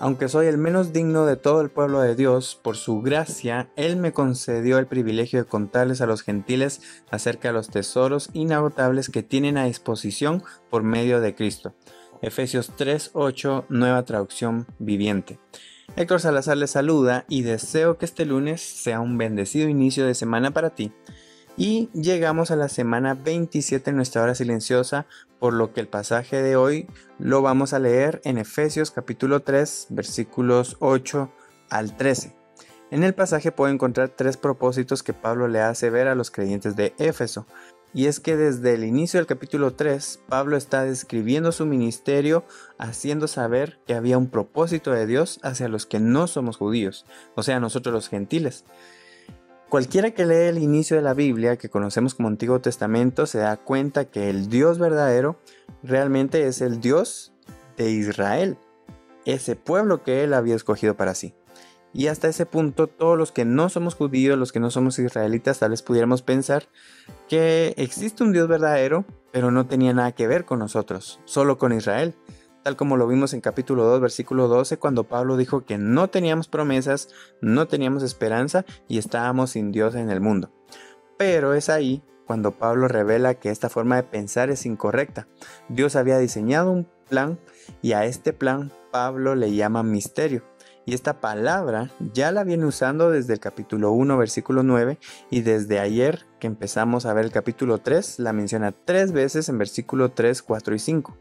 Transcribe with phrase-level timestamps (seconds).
[0.00, 3.96] Aunque soy el menos digno de todo el pueblo de Dios, por su gracia, Él
[3.96, 6.80] me concedió el privilegio de contarles a los gentiles
[7.10, 11.74] acerca de los tesoros inagotables que tienen a disposición por medio de Cristo.
[12.22, 15.40] Efesios 3:8, nueva traducción viviente.
[15.96, 20.52] Héctor Salazar les saluda y deseo que este lunes sea un bendecido inicio de semana
[20.52, 20.92] para ti
[21.58, 25.06] y llegamos a la semana 27 en nuestra hora silenciosa,
[25.40, 26.86] por lo que el pasaje de hoy
[27.18, 31.28] lo vamos a leer en Efesios capítulo 3, versículos 8
[31.68, 32.36] al 13.
[32.92, 36.76] En el pasaje puedo encontrar tres propósitos que Pablo le hace ver a los creyentes
[36.76, 37.44] de Éfeso.
[37.92, 42.44] Y es que desde el inicio del capítulo 3, Pablo está describiendo su ministerio
[42.78, 47.42] haciendo saber que había un propósito de Dios hacia los que no somos judíos, o
[47.42, 48.64] sea, nosotros los gentiles.
[49.68, 53.58] Cualquiera que lee el inicio de la Biblia, que conocemos como Antiguo Testamento, se da
[53.58, 55.38] cuenta que el Dios verdadero
[55.82, 57.34] realmente es el Dios
[57.76, 58.56] de Israel,
[59.26, 61.34] ese pueblo que él había escogido para sí.
[61.92, 65.58] Y hasta ese punto, todos los que no somos judíos, los que no somos israelitas,
[65.58, 66.68] tal vez pudiéramos pensar
[67.28, 71.74] que existe un Dios verdadero, pero no tenía nada que ver con nosotros, solo con
[71.74, 72.14] Israel
[72.68, 76.48] tal como lo vimos en capítulo 2, versículo 12, cuando Pablo dijo que no teníamos
[76.48, 77.08] promesas,
[77.40, 80.50] no teníamos esperanza y estábamos sin Dios en el mundo.
[81.16, 85.28] Pero es ahí cuando Pablo revela que esta forma de pensar es incorrecta.
[85.70, 87.38] Dios había diseñado un plan
[87.80, 90.44] y a este plan Pablo le llama misterio.
[90.84, 94.98] Y esta palabra ya la viene usando desde el capítulo 1, versículo 9,
[95.30, 99.56] y desde ayer que empezamos a ver el capítulo 3, la menciona tres veces en
[99.56, 101.16] versículo 3, 4 y 5.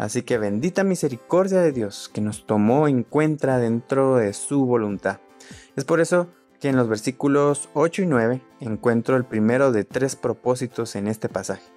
[0.00, 5.20] Así que bendita misericordia de Dios que nos tomó en cuenta dentro de su voluntad.
[5.76, 6.28] Es por eso
[6.58, 11.28] que en los versículos 8 y 9 encuentro el primero de tres propósitos en este
[11.28, 11.70] pasaje.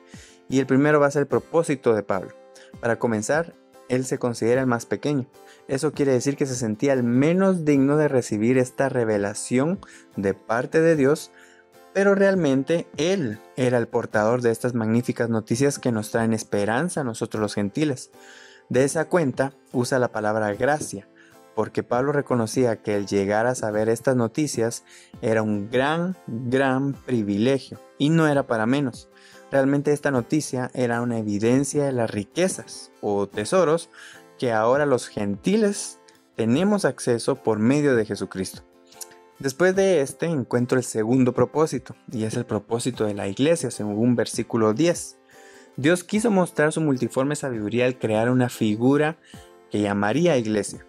[0.47, 2.31] Y el primero va a ser el propósito de Pablo.
[2.79, 3.55] Para comenzar,
[3.89, 5.27] él se considera el más pequeño.
[5.67, 9.81] Eso quiere decir que se sentía el menos digno de recibir esta revelación
[10.15, 11.33] de parte de Dios
[11.93, 17.03] pero realmente Él era el portador de estas magníficas noticias que nos traen esperanza a
[17.03, 18.11] nosotros los gentiles.
[18.69, 21.07] De esa cuenta usa la palabra gracia,
[21.55, 24.83] porque Pablo reconocía que el llegar a saber estas noticias
[25.21, 29.09] era un gran, gran privilegio, y no era para menos.
[29.51, 33.89] Realmente esta noticia era una evidencia de las riquezas o tesoros
[34.39, 35.99] que ahora los gentiles
[36.35, 38.63] tenemos acceso por medio de Jesucristo.
[39.39, 44.15] Después de este encuentro el segundo propósito, y es el propósito de la iglesia, según
[44.15, 45.17] versículo 10.
[45.75, 49.17] Dios quiso mostrar su multiforme sabiduría al crear una figura
[49.71, 50.85] que llamaría iglesia,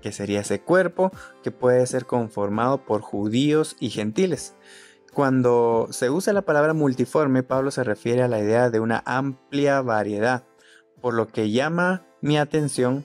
[0.00, 4.54] que sería ese cuerpo que puede ser conformado por judíos y gentiles.
[5.12, 9.82] Cuando se usa la palabra multiforme, Pablo se refiere a la idea de una amplia
[9.82, 10.44] variedad,
[11.02, 13.04] por lo que llama mi atención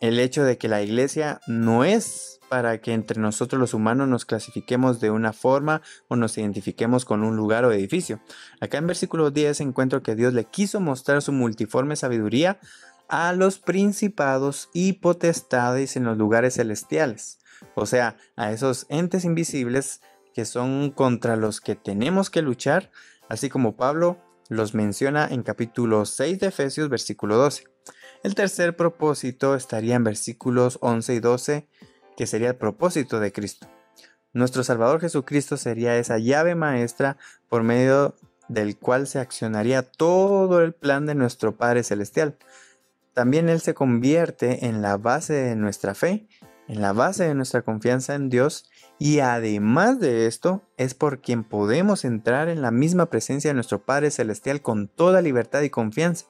[0.00, 4.24] el hecho de que la iglesia no es para que entre nosotros los humanos nos
[4.24, 8.20] clasifiquemos de una forma o nos identifiquemos con un lugar o edificio.
[8.60, 12.58] Acá en versículo 10 encuentro que Dios le quiso mostrar su multiforme sabiduría
[13.08, 17.38] a los principados y potestades en los lugares celestiales,
[17.74, 20.02] o sea, a esos entes invisibles
[20.34, 22.90] que son contra los que tenemos que luchar,
[23.28, 27.64] así como Pablo los menciona en capítulo 6 de Efesios, versículo 12.
[28.22, 31.68] El tercer propósito estaría en versículos 11 y 12
[32.16, 33.68] que sería el propósito de Cristo.
[34.32, 37.16] Nuestro Salvador Jesucristo sería esa llave maestra
[37.48, 38.16] por medio
[38.48, 42.36] del cual se accionaría todo el plan de nuestro Padre Celestial.
[43.14, 46.28] También Él se convierte en la base de nuestra fe,
[46.66, 51.44] en la base de nuestra confianza en Dios y además de esto es por quien
[51.44, 56.26] podemos entrar en la misma presencia de nuestro Padre Celestial con toda libertad y confianza.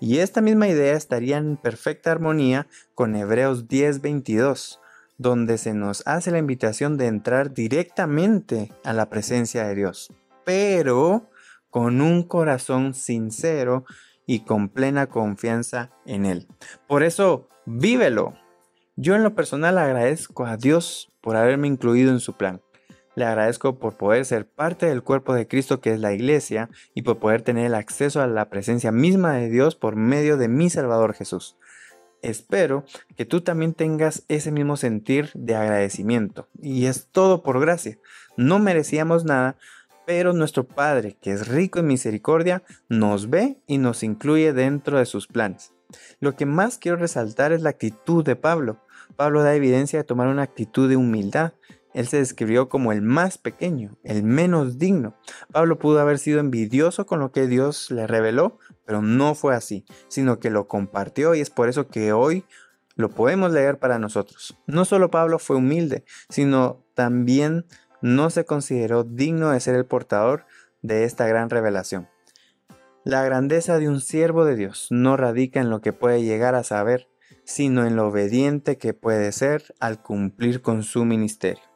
[0.00, 4.80] Y esta misma idea estaría en perfecta armonía con Hebreos 10:22
[5.18, 10.12] donde se nos hace la invitación de entrar directamente a la presencia de Dios,
[10.44, 11.30] pero
[11.70, 13.84] con un corazón sincero
[14.26, 16.46] y con plena confianza en Él.
[16.86, 18.34] Por eso, vívelo.
[18.96, 22.62] Yo en lo personal agradezco a Dios por haberme incluido en su plan.
[23.16, 27.00] Le agradezco por poder ser parte del cuerpo de Cristo que es la iglesia y
[27.02, 30.68] por poder tener el acceso a la presencia misma de Dios por medio de mi
[30.68, 31.56] Salvador Jesús.
[32.20, 32.84] Espero
[33.16, 36.46] que tú también tengas ese mismo sentir de agradecimiento.
[36.60, 37.98] Y es todo por gracia.
[38.36, 39.56] No merecíamos nada,
[40.06, 45.06] pero nuestro Padre, que es rico en misericordia, nos ve y nos incluye dentro de
[45.06, 45.72] sus planes.
[46.20, 48.78] Lo que más quiero resaltar es la actitud de Pablo.
[49.16, 51.54] Pablo da evidencia de tomar una actitud de humildad.
[51.96, 55.16] Él se describió como el más pequeño, el menos digno.
[55.50, 59.86] Pablo pudo haber sido envidioso con lo que Dios le reveló, pero no fue así,
[60.06, 62.44] sino que lo compartió y es por eso que hoy
[62.96, 64.58] lo podemos leer para nosotros.
[64.66, 67.64] No solo Pablo fue humilde, sino también
[68.02, 70.44] no se consideró digno de ser el portador
[70.82, 72.10] de esta gran revelación.
[73.04, 76.62] La grandeza de un siervo de Dios no radica en lo que puede llegar a
[76.62, 77.08] saber,
[77.44, 81.75] sino en lo obediente que puede ser al cumplir con su ministerio.